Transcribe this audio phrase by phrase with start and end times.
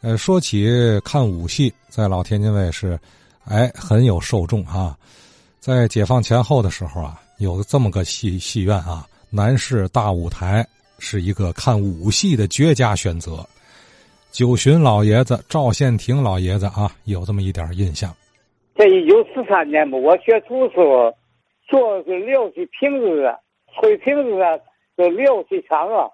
[0.00, 0.64] 呃，说起
[1.04, 2.96] 看武戏，在老天津卫视，
[3.44, 4.96] 哎，很有受众啊。
[5.58, 10.64] 在解放前后的时候啊，有这么个戏戏院啊，南市大舞台
[11.00, 13.44] 是一个看武戏的绝佳选择。
[14.30, 18.14] 九旬老爷子赵宪廷老爷子啊，有这么一点印象。
[18.76, 21.12] 在一九四三年吧，我学徒时候
[21.66, 23.36] 做的是六戏平子的，
[23.80, 24.62] 吹平子的
[24.96, 26.08] 是六戏场啊。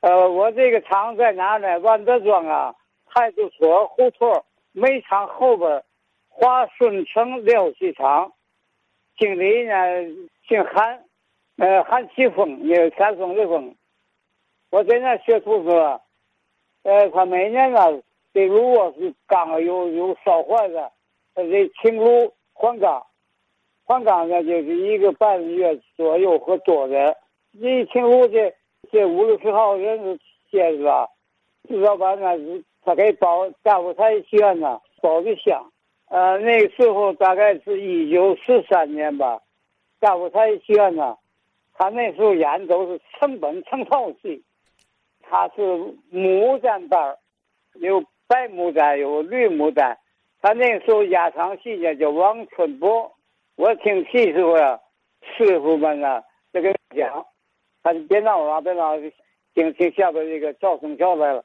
[0.00, 1.78] 呃，我这个厂在哪呢？
[1.78, 2.74] 万德庄啊，
[3.12, 5.82] 派出所胡同煤厂后边
[6.28, 8.32] 华顺城六戏场，
[9.18, 9.74] 经理呢
[10.48, 11.04] 姓韩，
[11.58, 13.74] 呃，韩启峰，也山东的峰。
[14.70, 15.76] 我在那学徒时，
[16.84, 17.88] 呃，他每年啊，
[18.32, 20.90] 这炉啊是缸有有烧坏的。
[21.34, 23.04] 这清炉换缸，
[23.84, 27.16] 换缸呢就是一个半月左右和多的。
[27.52, 28.54] 一清炉这
[28.92, 30.18] 这五六十号人是
[30.50, 31.08] 歇着吧，
[31.68, 32.36] 至少把那
[32.84, 35.70] 他给包大舞台戏院呢包的香。
[36.08, 39.40] 呃，那个时候大概是一九四三年吧，
[40.00, 41.16] 大舞台戏院呢，
[41.74, 44.42] 他那时候演都是成本成套戏，
[45.22, 45.62] 他是
[46.12, 47.16] 牡丹班
[47.74, 49.96] 有白牡丹，有绿牡丹。
[50.42, 53.12] 他那时候压场戏呢叫王春波，
[53.56, 54.80] 我听戏时候呀，
[55.20, 57.24] 师傅们呢这个讲，
[57.84, 59.12] 他就别闹了，别闹了，
[59.54, 61.44] 听听下边这个赵松桥来了，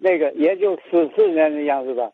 [0.00, 2.10] 那个也就四四年的样子吧。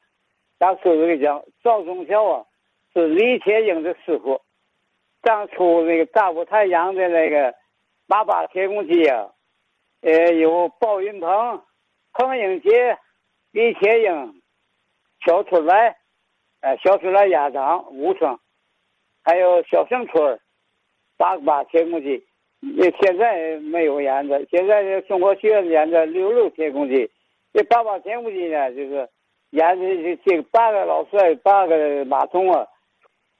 [0.58, 2.44] 他师傅给讲，赵忠孝啊
[2.92, 4.40] 是李铁英的师傅，
[5.22, 7.54] 当初那个大舞台养的那个
[8.06, 9.30] 八八铁公鸡啊，
[10.00, 11.62] 呃有鲍云鹏、
[12.12, 12.96] 彭英杰、
[13.52, 14.42] 李铁英、
[15.24, 15.96] 小春来。
[16.62, 18.36] 哎，小春来鸭掌五声，
[19.22, 20.40] 还有小生春
[21.16, 22.24] 八八铁公鸡，
[22.60, 24.44] 那现在没有演的。
[24.46, 27.08] 现在中国学院演的六六铁公鸡，
[27.56, 29.08] 这八八铁公鸡呢，就是
[29.48, 32.66] 演的这这八个老帅，八个马童啊。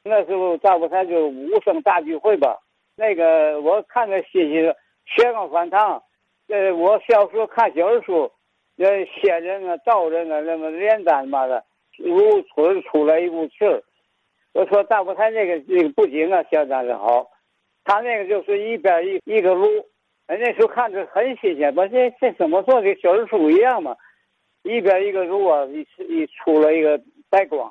[0.03, 2.59] 那时候大舞台就五声大聚会吧。
[2.97, 4.73] 那个我看着戏戏
[5.05, 6.03] 学生饭堂，
[6.49, 8.33] 呃，我小时候看小人书，
[8.77, 11.63] 那仙人啊、道人啊，那么炼丹嘛的。
[11.99, 13.55] 如出出来一股气，
[14.55, 17.27] 我说大舞台那个那个不行啊相当的好，
[17.85, 19.67] 他那个就是一边一一个炉，
[20.27, 23.95] 那时候看着很新鲜，把这这怎么做的小人书一样嘛，
[24.67, 25.81] 一边一个如果，一
[26.13, 27.01] 一出了一个
[27.31, 27.71] 白光，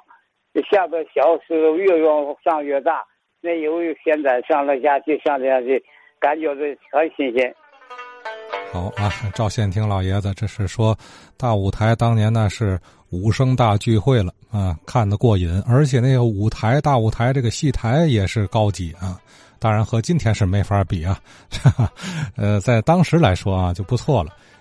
[0.53, 3.03] 这下边小石头越往上越大，
[3.41, 5.83] 那由于现在上来下去上来下去，
[6.19, 7.53] 感觉这很新鲜。
[8.72, 10.97] 好啊，赵宪廷老爷子，这是说
[11.38, 12.79] 大舞台当年呢是
[13.12, 19.19] 武生大聚会了啊，看得过瘾，而且那个舞台大舞台这个戏台也是高级啊，
[19.59, 21.19] 当然和今天是没法比啊，
[22.35, 24.31] 呃，在当时来说啊就不错了。